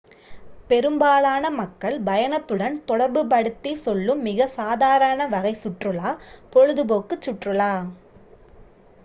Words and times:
பெரும்பாலான 0.69 1.49
மக்கள் 1.51 1.97
பயணத்துடன் 2.01 2.77
தொடர்பு 2.85 3.23
படுத்திச் 3.27 3.83
செல்லும் 3.83 4.21
மிக 4.21 4.47
சாதாரண 4.55 5.27
வகை 5.27 5.53
சுற்றுலா 5.57 6.11
பொழுதுபோக்குச் 6.53 7.21
சுற்றுலா 7.21 7.73